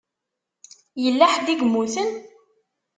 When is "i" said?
1.53-1.55